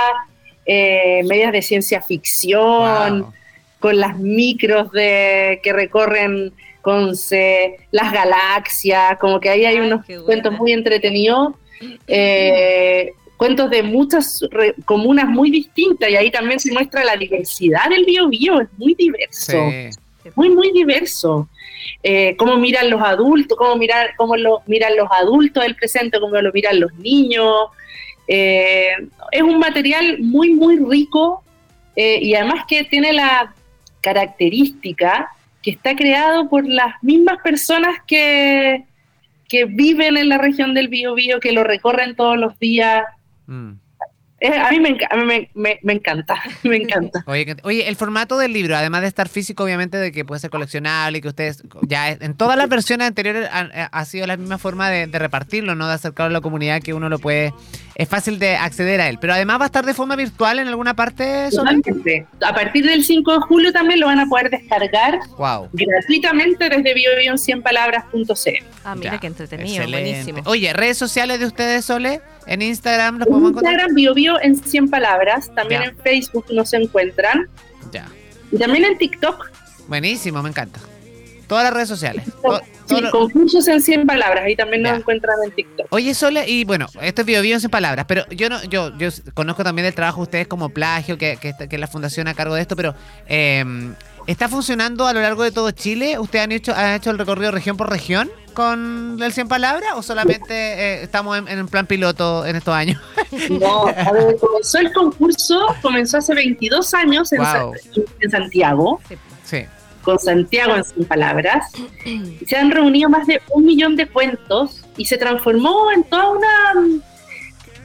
[0.66, 3.34] eh, medias de ciencia ficción, Wow.
[3.80, 6.52] con las micros de que recorren
[6.92, 11.54] Conce, las galaxias, como que ahí hay Ay, unos cuentos muy entretenidos,
[12.08, 17.90] eh, cuentos de muchas re- comunas muy distintas y ahí también se muestra la diversidad
[17.90, 19.52] del Biobío, es muy diverso
[20.24, 20.30] Sí.
[20.36, 21.50] muy, muy diverso.
[22.04, 26.40] Eh, cómo miran los adultos, cómo, mirar, cómo lo miran los adultos del presente, cómo
[26.40, 27.68] lo miran los niños.
[28.30, 28.92] Eh,
[29.34, 31.44] es un material muy, muy rico
[31.98, 33.54] eh, y además que tiene la
[34.00, 35.30] característica
[35.68, 38.86] que está creado por las mismas personas que,
[39.50, 43.04] que viven en la región del Biobío, que lo recorren todos los días.
[43.48, 43.72] Mm.
[44.40, 47.24] Eh, a mí, me, enca- a mí me, me- me encanta, me encanta.
[47.26, 50.52] Oye, oye, el formato del libro, además de estar físico, obviamente, de que puede ser
[50.52, 54.58] coleccionable y que ustedes ya en todas las versiones anteriores eh, ha, sido la misma
[54.60, 55.88] forma de, de repartirlo, ¿no?
[55.88, 57.52] De acercarlo a la comunidad que uno lo puede.
[57.96, 59.18] Es fácil de acceder a él.
[59.20, 61.66] Pero además va a estar de forma virtual en alguna parte, Sol.
[61.66, 62.28] Totalmente.
[62.46, 65.70] A partir del 5 de julio también lo van a poder descargar Wow.
[65.74, 68.66] gratuitamente desde biobio100palabras.cl.
[68.86, 70.10] Ah, mira Ya, qué entretenido, excelente.
[70.12, 70.42] buenísimo.
[70.46, 73.74] Oye, redes sociales de ustedes, Sole, en Instagram los En podemos encontrar.
[73.74, 75.88] Instagram biobio en 100 palabras, también Ya.
[75.90, 77.48] en Facebook nos encuentran
[77.92, 78.06] Ya.
[78.52, 79.52] y también en TikTok.
[79.88, 80.80] Buenísimo, me encanta.
[81.48, 82.26] Todas las redes sociales.
[82.88, 84.92] Sí, lo- concursos en 100 palabras, ahí también Ya.
[84.92, 85.88] nos encuentran en TikTok.
[85.92, 89.10] Oye, Sole, y bueno, esto es Bio Bio en palabras, pero yo no, yo, yo
[89.34, 92.34] conozco también el trabajo de ustedes como plagio, que, que, que es la fundación a
[92.34, 92.96] cargo de esto, pero
[93.28, 93.64] eh,
[94.28, 96.20] ¿está funcionando a lo largo de todo Chile?
[96.20, 100.02] ¿Ustedes han hecho, han hecho el recorrido región por región con el 100 palabras o
[100.04, 103.02] solamente eh, estamos en, en plan piloto en estos años?
[103.50, 107.48] No, a ver, comenzó el concurso, comenzó hace 22 años en, Wow.
[107.48, 109.02] Sa- en Santiago,
[109.44, 109.66] Sí.
[110.04, 111.72] con Santiago en 100 palabras.
[112.48, 117.00] Se han reunido más de un millón de cuentos y se transformó en toda una,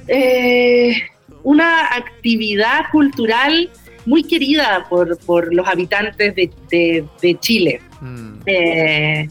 [0.08, 0.94] eh,
[1.42, 3.70] una actividad cultural
[4.06, 7.80] muy querida por, por los habitantes de, de- de Chile.
[8.00, 8.32] Mm.
[8.46, 9.28] Eh,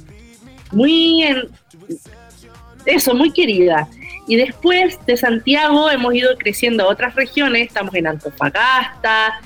[0.71, 1.49] muy en-
[2.85, 3.87] eso, muy querida.
[4.27, 9.41] Y después de Santiago hemos ido creciendo a otras regiones, estamos en Antofagasta,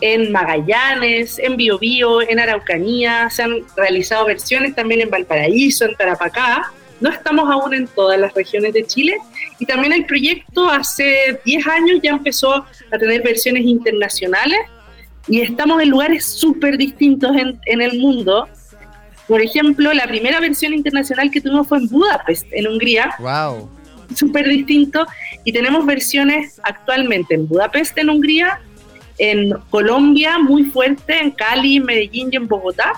[0.00, 6.70] en Magallanes, en Biobío, en Araucanía, se han realizado versiones también en Valparaíso, en Tarapacá.
[7.00, 9.16] No estamos aún en todas las regiones de Chile
[9.58, 14.58] y también el proyecto hace 10 años ya empezó a tener versiones internacionales
[15.26, 18.48] y estamos en lugares súper distintos en, en el mundo.
[19.26, 23.68] Por ejemplo, la primera versión internacional que tuvimos fue en Budapest, en Hungría, Wow.
[24.14, 25.06] súper distinto.
[25.44, 28.60] Y tenemos versiones actualmente en Budapest, en Hungría,
[29.18, 32.92] en Colombia, muy fuerte, en Cali, Medellín y en Bogotá.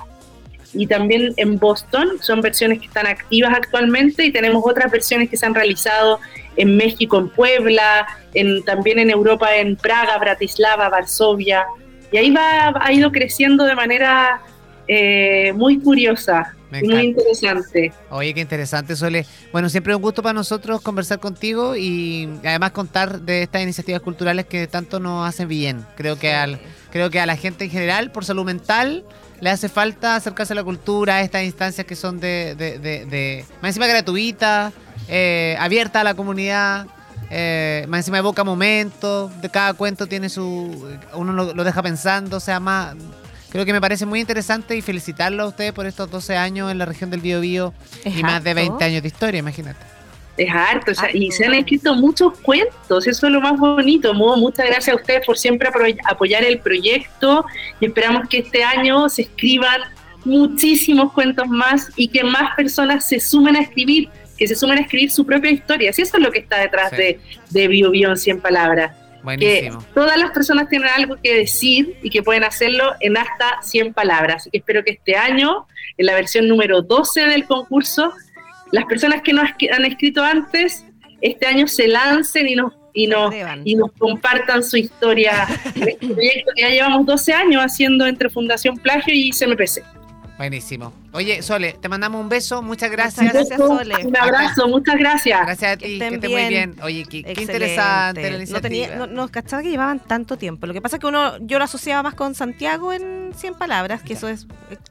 [0.73, 4.25] Y también en Boston, son versiones que están activas actualmente.
[4.25, 6.21] Y tenemos otras versiones que se han realizado
[6.57, 11.65] en México, en Puebla, en, también en Europa, en Praga, Bratislava, Varsovia.
[12.13, 14.41] Y ahí va, ha ido creciendo de manera
[14.89, 17.93] eh, muy curiosa y muy interesante.
[18.11, 19.27] Oye, qué interesante, Sole.
[19.53, 24.01] Bueno, siempre es un gusto para nosotros conversar contigo y además contar de estas iniciativas
[24.01, 25.85] culturales que tanto nos hacen bien.
[25.97, 29.05] Creo que al, creo que a la gente en general, por salud mental,
[29.40, 33.07] le hace falta acercarse a la cultura, a estas instancias que son de, de, de,
[33.07, 34.72] de- más encima gratuitas,
[35.09, 36.87] eh, abierta a la comunidad,
[37.31, 42.37] eh, más encima evoca momentos, de cada cuento tiene su, uno lo, lo deja pensando,
[42.37, 42.94] o sea, más,
[43.50, 46.79] creo que me parece muy interesante y felicitarlo a ustedes por estos 12 años en
[46.79, 47.72] la región del Biobío
[48.05, 48.61] y más de harto.
[48.62, 49.89] 20 años de historia, imagínate.
[50.42, 54.14] Es harto, o sea, y se han escrito muchos cuentos, eso es lo más bonito.
[54.14, 55.68] Mu- Muchas gracias a ustedes por siempre
[56.05, 57.44] apoyar el proyecto
[57.79, 59.83] y esperamos que este año se escriban
[60.24, 64.83] muchísimos cuentos más y que más personas se sumen a escribir, que se sumen a
[64.83, 65.92] escribir su propia historia.
[65.92, 66.96] Si eso es lo que está detrás Sí.
[66.96, 68.96] de, de Bio Bio en 100 palabras,
[69.38, 73.92] que todas las personas tienen algo que decir y que pueden hacerlo en hasta 100
[73.92, 74.37] palabras.
[74.42, 75.66] Así que espero que este año,
[75.98, 78.14] en la versión número 12 del concurso,
[78.73, 80.85] las personas que no has- han escrito antes,
[81.21, 83.33] este año se lancen y nos, y nos,
[83.65, 88.29] y nos compartan su historia en este proyecto que ya llevamos 12 años haciendo entre
[88.31, 89.83] Fundación Plagio y CMPC.
[90.40, 90.90] Buenísimo.
[91.12, 93.31] Oye, Sole, te mandamos un beso, muchas Muchas gracias.
[93.35, 94.07] gracias, Sole.
[94.07, 95.38] Un abrazo, muchas gracias.
[95.44, 96.48] Gracias a Que ti, estén que esté muy bien.
[96.48, 96.83] bien.
[96.83, 98.61] Oye, qué, interesante la No, iniciativa.
[98.62, 100.66] tenía, no, no cachaba que llevaban tanto tiempo.
[100.66, 104.00] Lo que pasa es que uno, yo lo asociaba más con Santiago en 100 palabras,
[104.00, 104.16] que Ya.
[104.16, 104.46] eso es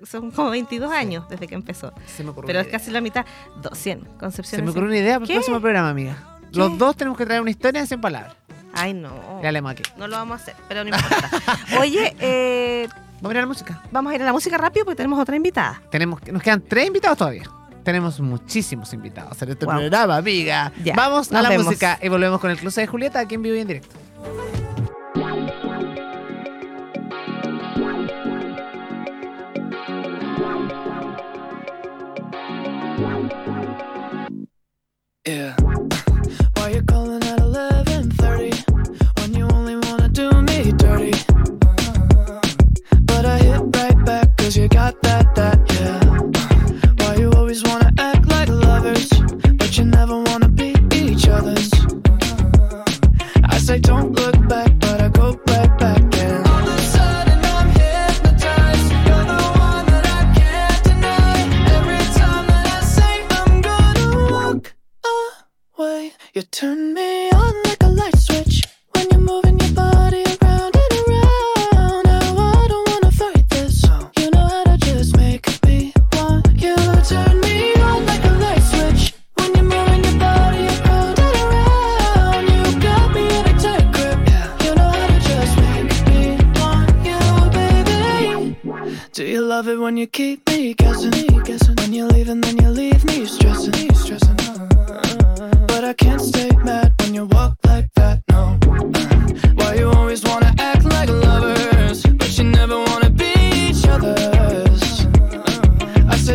[0.08, 1.94] son como 22 años desde que empezó.
[2.06, 2.78] Se me ocurrió Pero es idea.
[2.78, 3.26] casi la mitad.
[3.64, 4.60] 200, Concepción.
[4.60, 4.70] Se me 100.
[4.70, 5.34] ocurrió una idea para el ¿Qué?
[5.34, 6.38] próximo programa, amiga.
[6.54, 6.60] ¿Qué?
[6.60, 8.36] Los dos tenemos que traer una historia en 100 palabras.
[8.72, 9.42] Ay, no.
[9.42, 9.82] Ya leemos aquí.
[9.98, 11.32] No lo vamos a hacer, pero no importa.
[11.80, 12.88] Oye, eh,
[13.22, 13.82] Vamos a ir a la música.
[13.92, 15.82] vamos a ir a la música rápido porque tenemos otra invitada.
[15.92, 17.44] Tenemos, nos quedan tres invitados todavía.
[17.84, 19.76] Tenemos muchísimos invitados en este Wow.
[19.76, 20.72] programa, amiga.
[20.84, 21.66] Ya, Vamos a la vemos.
[21.66, 23.96] música y volvemos con el cruce de Julieta aquí en vivo y en directo.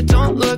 [0.03, 0.54] don't look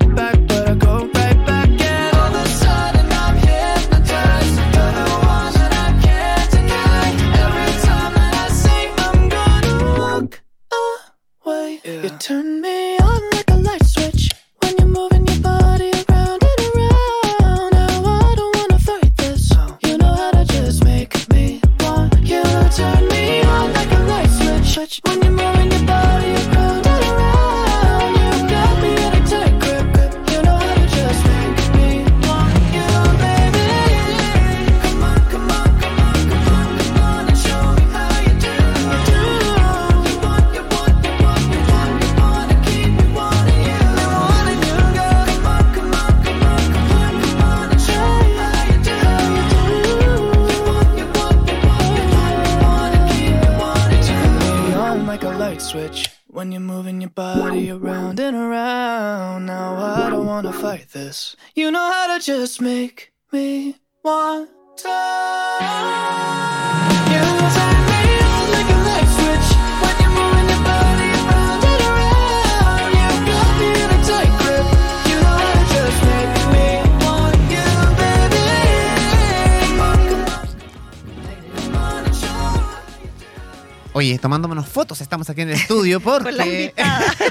[83.96, 86.74] Oye, tomándonos fotos, estamos aquí en el estudio Con la porque.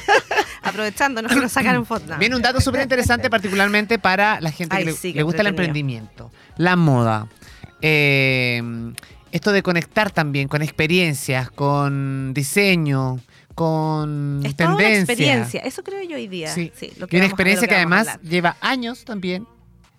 [0.64, 2.18] Aprovechándonos que nos sacaron fotos.
[2.18, 6.32] viene un dato súper interesante particularmente para la gente Ay, que le, gusta el emprendimiento,
[6.58, 7.28] la moda.
[7.84, 8.64] eh,
[9.32, 13.20] esto de conectar también con experiencias, con diseño,
[13.54, 15.02] con Es toda una tendencia.
[15.14, 15.62] experiencia.
[15.62, 16.52] Eso creo yo hoy día.
[16.52, 16.72] Sí.
[16.76, 19.46] Sí, lo Y una experiencia que, además lleva años también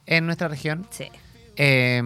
[0.07, 1.05] en nuestra región, Sí.
[1.57, 2.02] eh,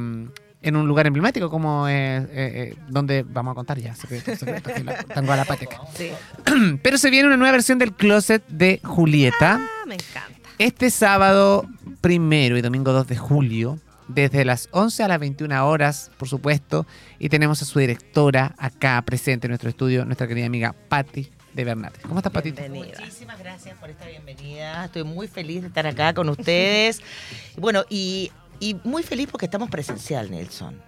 [0.62, 4.72] en un lugar emblemático como eh, eh, eh, donde vamos a contar ya, secretos, secretos,
[4.72, 5.80] que la- Tango a la Pateca.
[5.94, 6.10] sí.
[6.82, 9.58] Pero se viene una nueva versión del closet de Julieta.
[9.60, 10.48] Ah, me encanta.
[10.58, 11.66] Este sábado
[12.00, 16.86] primero y domingo 2 de julio, desde las 11 a las 21 horas, por supuesto,
[17.18, 21.64] y tenemos a su directora acá presente en nuestro estudio, nuestra querida amiga Patti de
[21.64, 22.00] Bernate.
[22.02, 22.42] ¿Cómo estás?
[22.42, 22.98] Bienvenida.
[23.00, 24.84] Muchísimas gracias por esta bienvenida.
[24.84, 27.00] Estoy muy feliz de estar acá con ustedes.
[27.56, 30.80] bueno, y, y muy feliz porque estamos presencial, Nelson.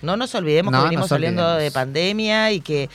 [0.00, 2.88] No nos olvidemos No, que venimos saliendo de pandemia y que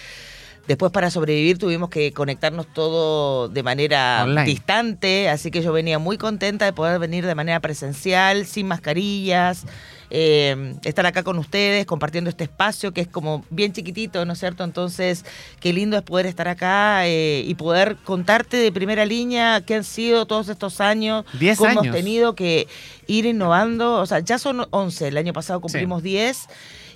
[0.68, 4.46] después para sobrevivir tuvimos que conectarnos todo de manera Online.
[4.46, 5.30] distante.
[5.30, 9.66] Así que yo venía muy contenta de poder venir de manera presencial, sin mascarillas.
[10.10, 14.40] Eh, estar acá con ustedes, compartiendo este espacio que es como bien chiquitito, ¿no es
[14.40, 14.64] cierto?
[14.64, 15.26] Entonces,
[15.60, 19.84] qué lindo es poder estar acá eh, y poder contarte de primera línea qué han
[19.84, 21.86] sido todos estos años, Diez cómo años.
[21.86, 22.68] hemos tenido que
[23.08, 23.96] ir innovando.
[23.96, 26.48] O sea, ya son 11, el año pasado cumplimos 10.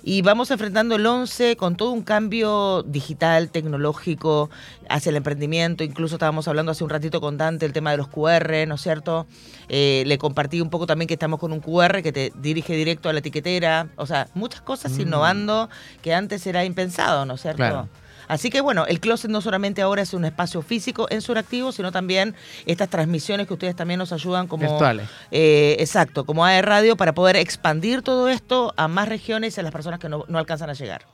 [0.04, 4.50] Y vamos enfrentando el 11 con todo un cambio digital, tecnológico,
[4.88, 5.84] hacia el emprendimiento.
[5.84, 8.80] Incluso estábamos hablando hace un ratito con Dante el tema de los QR, ¿no es
[8.80, 9.26] cierto?
[9.68, 13.08] Eh, le compartí un poco también que estamos con un QR que te dirige directo
[13.08, 13.88] a la etiquetera.
[13.96, 15.00] O sea, muchas cosas Mm.
[15.02, 15.70] innovando
[16.02, 17.58] que antes era impensado, ¿no es cierto?
[17.58, 17.88] Claro.
[18.32, 21.92] Así que bueno, el closet no solamente ahora es un espacio físico en Suractivo, sino
[21.92, 25.06] también estas transmisiones que ustedes también nos ayudan como Virtuales.
[25.30, 29.62] eh, exacto, como AE Radio para poder expandir todo esto a más regiones y a
[29.62, 31.06] las personas que no, no alcanzan a llegar.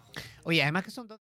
[0.44, 1.18] Oye, además que son dos.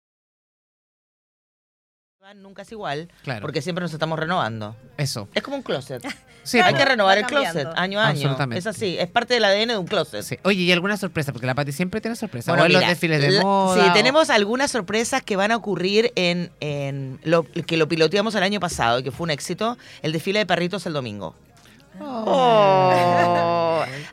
[2.36, 3.42] Nunca es igual, Claro.
[3.42, 4.76] porque siempre nos estamos renovando.
[4.98, 5.30] Eso.
[5.34, 6.04] Es como un closet.
[6.44, 8.20] Sí, Hay que renovar va el closet año a año.
[8.22, 8.60] Absolutamente.
[8.60, 10.22] Es así, es parte del ADN de un closet.
[10.24, 10.40] Sí.
[10.44, 11.34] Oye, ¿y alguna sorpresa?
[11.34, 12.54] Porque la Pati siempre tiene sorpresa.
[12.54, 13.84] Bueno, o en los desfiles de la- moda.
[13.84, 18.34] Sí, o- tenemos algunas sorpresas que van a ocurrir en, en lo que lo piloteamos
[18.36, 21.36] el año pasado y que fue un éxito, el desfile de perritos el domingo.
[22.00, 22.94] Oh.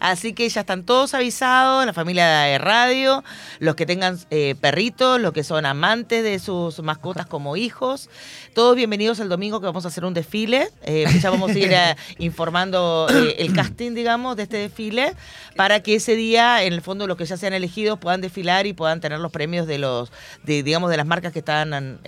[0.00, 3.24] Así que ya están todos avisados, la familia de radio,
[3.58, 8.08] los que tengan eh, perritos, los que son amantes de sus mascotas como hijos.
[8.54, 10.68] Todos bienvenidos el domingo que vamos a hacer un desfile.
[10.82, 15.14] Eh, ya vamos a ir eh, informando eh, el casting, digamos, de este desfile,
[15.56, 18.72] para que ese día, en el fondo, los que ya sean elegidos puedan desfilar y
[18.72, 20.12] puedan tener los premios de los,
[20.44, 22.00] de, digamos, de las marcas que están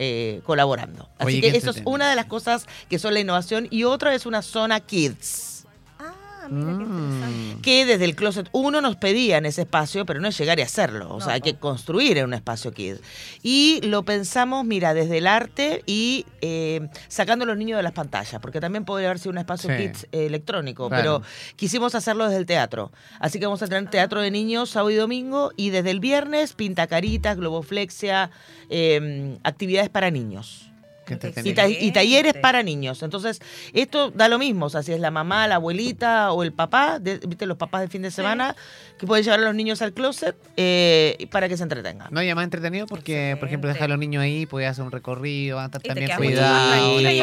[0.44, 1.08] colaborando.
[1.18, 4.14] Así Oye, que eso es una de las cosas que son la innovación y otra
[4.14, 5.55] es una zona kids
[6.46, 7.62] Ah, mira qué interesante.
[7.62, 11.14] que desde el Closet 1 nos pedían ese espacio, pero no es llegar y hacerlo.
[11.14, 12.96] O sea, hay que construir un espacio kid.
[13.42, 17.92] Y lo pensamos, mira, desde el arte y eh, sacando a los niños de las
[17.92, 19.76] pantallas, porque también podría haber sido un espacio Sí.
[19.82, 21.20] kids eh, electrónico, Claro.
[21.20, 21.22] pero
[21.56, 22.92] quisimos hacerlo desde el teatro.
[23.20, 26.52] Así que vamos a tener teatro de niños sábado y domingo y desde el viernes
[26.52, 28.30] pintacaritas, globoflexia,
[28.70, 30.70] eh, actividades para niños.
[31.08, 31.54] Y, entretenido.
[31.54, 33.02] ta- y talleres para niños.
[33.02, 33.40] Entonces,
[33.72, 34.66] esto da lo mismo.
[34.66, 37.46] O sea, si es la mamá, la abuelita o el papá, de- ¿viste?
[37.46, 38.56] Los papás de fin de semana,
[38.98, 42.08] que pueden llevar a los niños al closet eh, para que se entretengan.
[42.10, 44.90] No, y además entretenido porque, por ejemplo, dejar a los niños ahí, puede hacer un
[44.92, 46.30] recorrido, van a estar Y también y es espacio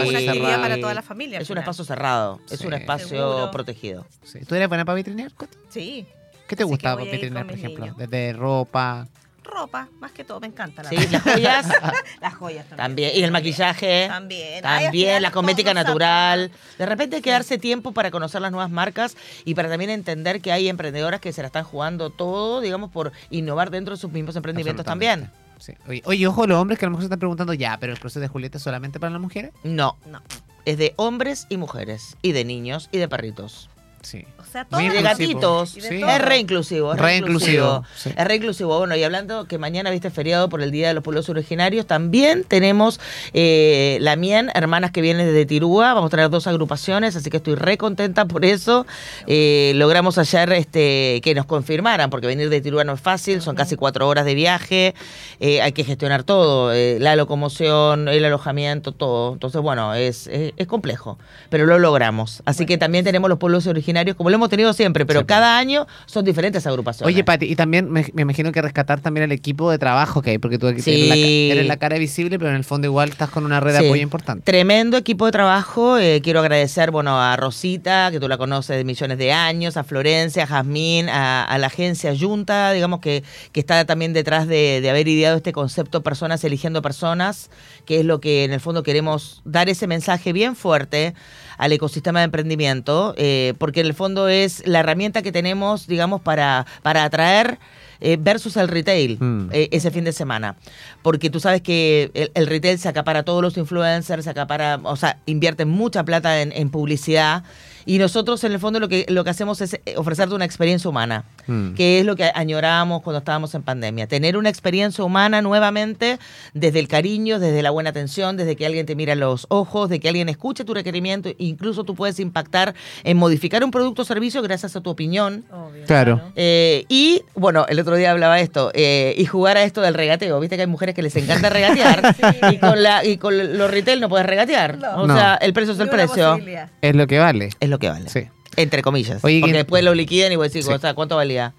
[0.09, 0.61] una actividad cerrado.
[0.61, 1.37] para toda la familia.
[1.37, 2.67] al Es un espacio cerrado, es Sí.
[2.67, 3.51] un espacio Seguro.
[3.51, 4.05] protegido.
[4.23, 4.39] Sí.
[4.45, 5.33] ¿Tú eres buena para vitrinear?
[5.33, 5.57] Coti?
[5.69, 6.05] Sí.
[6.47, 7.85] ¿Qué te Así gusta que voy para vitrinear, por ejemplo?
[7.85, 7.97] niños.
[7.97, 9.07] Desde ropa.
[9.43, 10.83] Ropa, más que todo, me encanta.
[10.83, 11.67] La Sí, las joyas
[12.21, 12.77] Las joyas también.
[12.77, 13.11] también.
[13.15, 14.07] Y el maquillaje.
[14.07, 14.65] También.
[14.65, 16.51] Ay, También, final la cosmética natural.
[16.77, 20.41] De repente hay que darse tiempo para conocer las nuevas marcas y para también entender
[20.41, 24.11] que hay emprendedoras que se la están jugando todo, digamos, por innovar dentro de sus
[24.11, 25.29] mismos emprendimientos también.
[25.59, 25.73] Sí.
[25.87, 27.99] Oye, oye, ojo, los hombres que a lo mejor se están preguntando ya, pero el
[27.99, 29.51] proceso de Julieta es solamente para las mujeres.
[29.63, 30.21] No, No.
[30.65, 33.69] es de hombres y mujeres, y de niños y de perritos.
[34.03, 34.25] Sí.
[34.37, 34.81] O sea, todo.
[34.81, 35.71] Y de gatitos.
[35.71, 35.79] Sí.
[36.03, 36.93] Es re inclusivo.
[36.93, 37.77] Es re, Re inclusivo.
[37.77, 38.09] inclusivo, sí.
[38.15, 38.77] Es re inclusivo.
[38.77, 42.43] Bueno, y hablando que mañana viste feriado por el Día de los Pueblos Originarios, también
[42.43, 42.99] tenemos
[43.33, 45.93] eh, la Mien, hermanas que vienen desde Tirúa.
[45.93, 48.85] Vamos a tener dos agrupaciones, así que estoy re contenta por eso.
[49.25, 53.55] Eh, logramos ayer este, que nos confirmaran, porque venir de Tirúa no es fácil, son
[53.55, 54.93] casi cuatro horas de viaje,
[55.39, 59.33] eh, hay que gestionar todo, eh, la locomoción, el alojamiento, todo.
[59.33, 61.17] Entonces, bueno, es, es, es complejo,
[61.49, 62.41] pero lo logramos.
[62.45, 65.57] Así que también tenemos los pueblos originarios, como lo hemos tenido siempre, pero Sí, cada
[65.57, 67.13] año son diferentes agrupaciones.
[67.13, 70.31] Oye, Pati, y también me, me imagino que rescatar también el equipo de trabajo que
[70.31, 70.91] hay, porque tú Sí.
[70.91, 71.21] eres, la, ca-
[71.53, 73.85] eres la cara visible, pero en el fondo igual estás con una red de Sí.
[73.85, 74.43] apoyo importante.
[74.43, 75.97] Tremendo equipo de trabajo.
[75.97, 79.83] eh, quiero agradecer, bueno, a Rosita, que tú la conoces de millones de años, a
[79.83, 84.79] Florencia, a Jazmín, a, a la agencia Junta, digamos que, que está también detrás de,
[84.81, 87.49] de haber ideado este concepto personas eligiendo personas,
[87.85, 91.13] que es lo que en el fondo queremos dar ese mensaje bien fuerte
[91.57, 96.21] al ecosistema de emprendimiento, eh, porque en el fondo es la herramienta que tenemos, digamos,
[96.21, 97.59] para, para atraer
[97.99, 99.49] eh, versus el retail Mm.
[99.53, 100.55] eh, ese fin de semana.
[101.01, 104.79] Porque tú sabes que el, el retail se acapara a todos los influencers, se acapara,
[104.83, 107.43] o sea, invierte mucha plata en, en publicidad.
[107.85, 110.89] Y nosotros, en el fondo, lo que, lo que hacemos es eh, ofrecerte una experiencia
[110.89, 111.73] humana, Mm.
[111.73, 114.07] que es lo que añorábamos cuando estábamos en pandemia.
[114.07, 116.19] Tener una experiencia humana nuevamente
[116.53, 119.99] desde el cariño, desde la buena atención, desde que alguien te mira los ojos, de
[119.99, 121.29] que alguien escuche tu requerimiento.
[121.37, 125.43] Incluso tú puedes impactar en modificar un producto o servicio gracias a tu opinión.
[125.51, 126.21] Obvio, Claro.
[126.35, 130.39] Eh, y bueno, el otro día hablaba esto, eh, y jugar a esto del regateo.
[130.39, 132.15] Viste que hay mujeres que les encanta regatear
[132.51, 134.77] y, con la, y con los retail no puedes regatear.
[134.77, 135.03] No.
[135.03, 135.15] O No.
[135.15, 136.39] sea, el precio es el precio.
[136.81, 137.49] Es lo que vale.
[137.59, 138.09] Es lo que vale.
[138.09, 138.27] Sí.
[138.55, 139.23] Entre comillas.
[139.23, 140.71] Oye, porque que- después lo liquidan y vos decís, Sí.
[140.73, 141.53] o sea, ¿cuánto valía?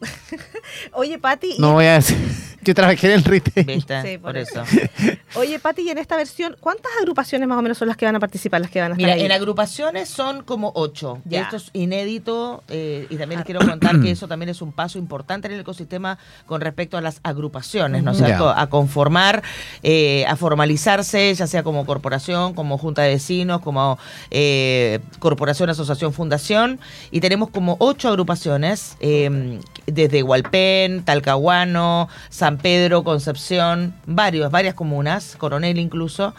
[0.92, 1.56] Oye, Pati.
[1.58, 2.16] No voy a decir.
[2.64, 3.66] Yo trabajé en el retail.
[3.66, 4.02] ¿Viste?
[4.02, 4.62] Sí, por por eso.
[5.36, 8.16] Oye, Pati, y en esta versión, ¿cuántas agrupaciones más o menos son las que van
[8.16, 9.24] a participar, las que van a estar Mira, ahí?
[9.24, 11.20] en agrupaciones son como ocho.
[11.24, 11.42] Ya.
[11.42, 14.98] Esto es inédito eh, y también les quiero contar que eso también es un paso
[14.98, 18.26] importante en el ecosistema con respecto a las agrupaciones, ¿no es Ujú.
[18.26, 18.52] cierto?
[18.54, 18.60] Ya.
[18.60, 19.42] A conformar,
[19.82, 23.98] eh, a formalizarse, ya sea como corporación, como junta de vecinos, como
[24.30, 26.80] eh, corporación, asociación, fundación.
[27.10, 35.36] Y tenemos como ocho agrupaciones, eh, desde Hualpén, Talcahuano, San Pedro, Concepción, varios, varias comunas,
[35.36, 36.34] Coronel incluso.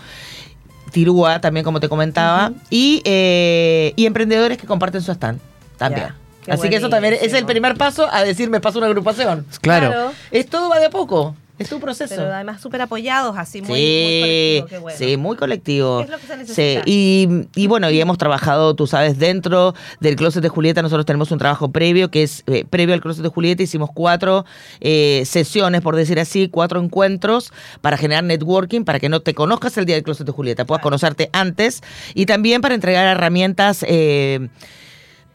[0.91, 5.39] Tirúa, también como te comentaba, y, eh, y emprendedores que comparten su stand
[5.77, 6.09] también.
[6.43, 9.45] Qué Así que eso también es el primer paso a decir me paso una agrupación.
[9.61, 10.11] Claro.
[10.31, 12.15] Es todo va de a poco, es un proceso.
[12.15, 14.97] Pero además súper apoyados, así, muy, muy sí, colectivo, qué bueno.
[14.97, 16.01] sí, muy colectivo.
[16.01, 16.81] Es lo que se Sí, necesita.
[16.85, 21.31] y, y bueno, y hemos trabajado, tú sabes, dentro del Closet de Julieta, nosotros tenemos
[21.31, 24.45] un trabajo previo, que es eh, previo al Closet de Julieta, hicimos cuatro
[24.81, 27.51] eh, sesiones, por decir así, cuatro encuentros
[27.81, 30.81] para generar networking, para que no te conozcas el día del Closet de Julieta, puedas
[30.83, 31.81] conocerte antes,
[32.13, 33.83] y también para entregar herramientas.
[33.87, 34.49] eh,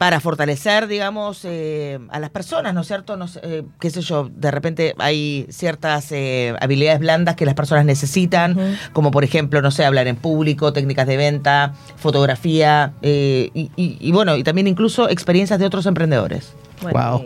[0.01, 3.17] para fortalecer, digamos, eh, a las personas, ¿no es cierto?
[3.17, 7.53] No sé, eh, qué sé yo, de repente hay ciertas eh, habilidades blandas que las
[7.53, 8.57] personas necesitan,
[8.93, 13.97] como por ejemplo, no sé, hablar en público, técnicas de venta, fotografía, eh, y, y-
[13.99, 16.51] y bueno, y también incluso experiencias de otros emprendedores.
[16.81, 17.23] Wow.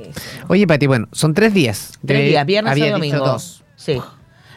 [0.49, 1.93] Oye, Pati, bueno, son tres días.
[2.05, 3.19] Tres De- días, viernes y domingo.
[3.25, 3.63] dos.
[3.77, 4.01] Sí.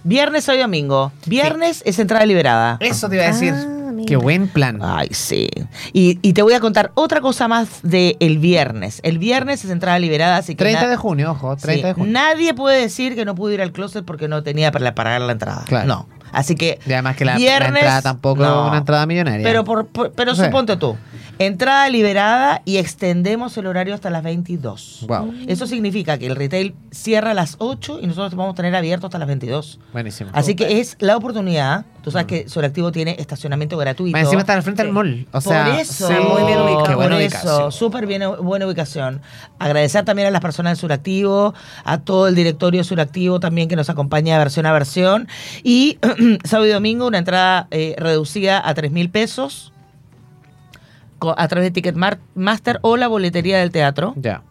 [0.03, 1.13] Viernes y domingo.
[1.27, 2.79] Viernes es entrada liberada.
[2.81, 3.55] Eso te iba a decir.
[3.57, 3.75] Ah.
[4.09, 4.81] Qué buen plan.
[4.83, 5.49] Ay, sí.
[5.93, 9.01] Y, y te voy a contar otra cosa más del el viernes.
[9.03, 12.13] El viernes es entrada liberada, así que 30 na- de junio, ojo, 30 de junio.
[12.13, 15.33] nadie puede decir que no pudo ir al closet porque no tenía para pagar la
[15.33, 15.65] entrada.
[15.67, 15.87] Claro.
[15.87, 16.09] No.
[16.31, 18.63] Así que Y además que la, entrada tampoco no.
[18.65, 19.43] es una entrada millonaria.
[19.47, 20.97] Pero, por, por- pero suponte tú,
[21.39, 25.05] entrada liberada y extendemos el horario hasta las 22.
[25.09, 28.75] Wow, Eso significa que el retail cierra a las 8 y nosotros vamos a tener
[28.75, 29.79] abierto hasta las 22.
[29.93, 30.31] buenísimo.
[30.33, 31.85] Así que es la oportunidad.
[32.03, 34.17] Tú sabes que Solactivo tiene estacionamiento gratuito.
[34.17, 34.87] Más encima está al frente Sí.
[34.87, 35.27] del mall.
[35.29, 36.83] O Por sea, eso, sí, muy bien ubicado.
[36.85, 37.73] Qué por buena eso, ubicación.
[37.73, 39.21] súper bien, buena ubicación.
[39.59, 43.77] Agradecer también a las personas de Suractivo, a todo el directorio de Suractivo también que
[43.77, 45.29] nos acompaña de versión a versión.
[45.63, 45.99] Y
[46.45, 49.73] sábado y domingo una entrada eh, reducida a 3 mil pesos
[51.37, 54.15] a través de Ticketmaster o la boletería del teatro.
[54.17, 54.43] Ya.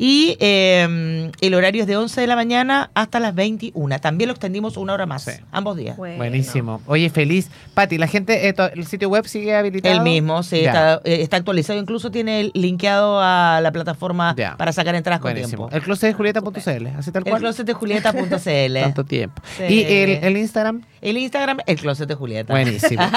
[0.00, 3.98] Y eh, el horario es de 11 de la mañana hasta las 21.
[3.98, 5.32] También lo extendimos una hora más, Sí.
[5.50, 5.96] ambos días.
[5.96, 6.18] Bueno.
[6.18, 6.80] Buenísimo.
[6.86, 7.50] Oye, feliz.
[7.74, 9.92] Pati, la gente, eh, el sitio web sigue habilitado.
[9.96, 11.80] El mismo, sí, está, eh, está actualizado.
[11.80, 14.56] Incluso tiene el- linkeado a la plataforma Ya.
[14.56, 15.64] para sacar entradas con Buenísimo.
[15.66, 15.76] tiempo.
[15.76, 17.40] El closet de Julieta.cl, así tal El cual.
[17.42, 18.74] closet de Julieta.cl.
[18.80, 19.42] Tanto tiempo.
[19.56, 19.64] Sí.
[19.64, 22.52] Y el, el Instagram, El Instagram, el closet de Julieta.
[22.54, 23.02] buenísimo.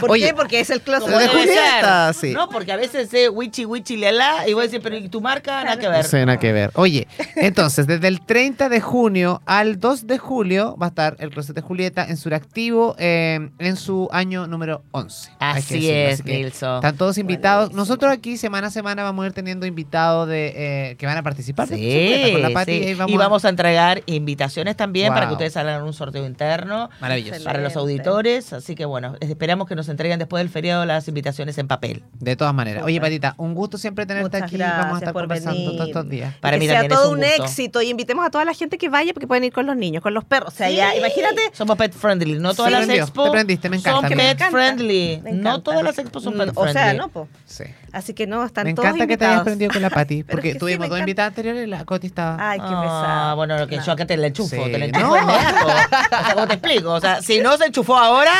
[0.00, 0.34] ¿Por Oye, qué?
[0.34, 2.32] Porque es el closet de Julieta, sí.
[2.32, 5.64] No, porque a veces es wichi wichi lala y vos decís, pero ¿y tu marca?
[5.64, 6.04] Nada que ver.
[6.04, 6.70] No tiene nada que ver.
[6.74, 11.30] Oye, entonces, desde el 30 de junio al 2 de julio va a estar el
[11.30, 15.30] Closet de Julieta en Suractivo eh, en su año número 11.
[15.40, 16.76] Hay que Así es, que Nilson.
[16.76, 17.72] Están todos invitados.
[17.72, 21.22] Nosotros aquí semana a semana vamos a ir teniendo invitados de eh, que van a
[21.22, 21.68] participar.
[21.68, 22.88] de Sí, con la Pati, sí.
[22.90, 26.26] y vamos y a- vamos a entregar invitaciones también para que ustedes hagan un sorteo
[26.26, 27.44] interno Maravilloso.
[27.44, 28.52] para los auditores.
[28.52, 32.02] Así que bueno, esperamos que nos entreguen después del feriado las invitaciones en papel.
[32.18, 32.84] De todas maneras.
[32.84, 33.00] Oye.
[33.00, 34.56] Patita, un gusto siempre tenerte Muchas aquí.
[34.58, 35.72] Vamos a estar por conversando venir.
[35.76, 36.34] todos estos días.
[36.40, 37.42] Para que mí sea también es todo un un, gusto.
[37.44, 40.02] éxito y invitemos a toda la gente que vaya porque pueden ir con los niños,
[40.02, 40.52] con los perros.
[40.54, 41.40] O sea, ya, imagínate.
[41.52, 42.38] Somos pet friendly.
[42.38, 42.86] No todas Sí.
[42.88, 45.20] las expos te prendiste, me encanta, son pet friendly.
[45.22, 46.72] Me No todas las expos son Mm, pet O friendly.
[46.72, 47.28] sea, no, po.
[47.46, 47.62] Sí.
[47.92, 50.48] Así que no, están Me todos encanta que te hayas prendido con la Pati, porque
[50.48, 52.36] es que sí, tuvimos me dos invitadas anteriores y la Coti estaba.
[52.50, 53.36] Ay, qué Ah, pesado.
[53.36, 53.84] bueno, lo que No.
[53.84, 54.98] yo acá te la enchufo, Sí, te la no.
[54.98, 55.66] enchufo inmediato.
[55.66, 56.90] O sea, ¿cómo te explico?
[56.92, 58.32] O sea, si no se enchufó ahora,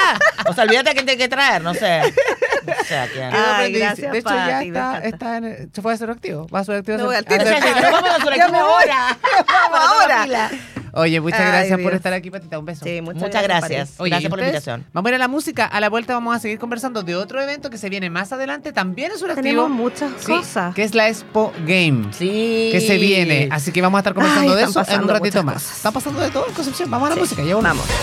[0.49, 2.03] o sea, olvídate que tiene que traer, no sé.
[2.81, 3.23] O sea, que...
[3.23, 6.11] Ay, gracias, de hecho, ya Pati, me está, está en el- se fue a ser
[6.11, 6.49] activo.
[6.49, 6.99] Va a ser activo.
[6.99, 7.93] Me voy al a ser- tiro.
[7.93, 9.19] vamos a Ya me ahora.
[9.71, 10.51] Vamos ahora.
[10.97, 12.59] Oye, muchas Ay, gracias por estar aquí, Patita.
[12.59, 12.85] Un beso.
[12.85, 13.95] Sí, muchas, Muchas gracias.
[13.99, 14.87] Oye, gracias ¿y por la invitación.
[14.93, 15.67] Vamos a ir a la música.
[15.67, 18.73] A la vuelta vamos a seguir conversando de otro evento que se viene más adelante.
[18.73, 19.43] También es un activo.
[19.43, 20.75] Tenemos muchas Sí, cosas.
[20.75, 22.13] que es la Expo Game.
[22.13, 22.71] Sí.
[22.73, 23.49] Que se viene.
[23.51, 25.55] Así que vamos a estar conversando Ay, de eso en un ratito más.
[25.63, 25.77] cosas.
[25.77, 26.91] Están pasando de todo en Concepción.
[26.91, 27.21] Vamos a la Sí.
[27.21, 27.43] música.
[27.45, 27.87] Ya volvemos.
[27.87, 27.97] Vamos.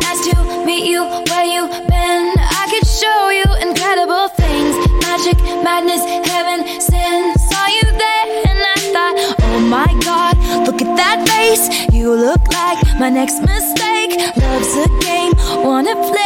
[0.00, 2.32] Nice to meet you where you been.
[2.38, 3.45] I could show you.
[5.16, 7.32] Magic, madness, heaven, sin.
[7.38, 10.36] Saw you there and I thought, oh my god,
[10.66, 11.70] look at that face.
[11.90, 14.12] You look like my next mistake.
[14.36, 15.32] Love's a game,
[15.64, 16.20] wanna play.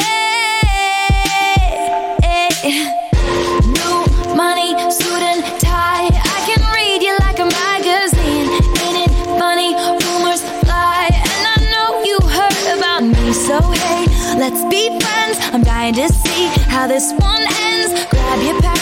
[3.79, 6.11] New money, suit and tie.
[6.11, 8.51] I can read you like a magazine.
[8.83, 9.71] Ain't it funny?
[10.03, 13.33] Rumors fly, and I know you heard about me.
[13.35, 15.39] So hey, let's be friends.
[15.55, 17.95] I'm dying to see how this one ends.
[18.11, 18.80] Grab your passport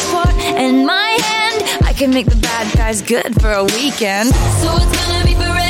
[0.59, 1.85] and my hand.
[1.85, 4.29] I can make the bad guys good for a weekend.
[4.61, 5.68] So it's gonna be forever,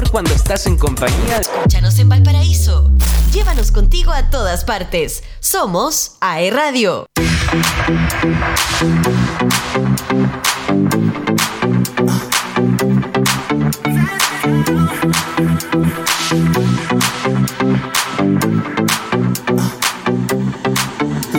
[0.00, 1.38] mejor cuando estás en compañía.
[1.38, 2.90] Escúchanos en Valparaíso.
[3.32, 5.22] Llévanos contigo a todas partes.
[5.40, 7.06] Somos AE Radio.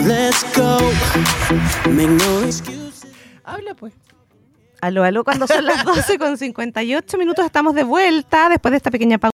[0.04, 0.78] Let's go.
[1.90, 2.62] Make
[3.44, 3.92] Habla pues.
[4.82, 8.90] Aló, aló, cuando son las 12 con 58 minutos estamos de vuelta después de esta
[8.90, 9.30] pequeña pausa.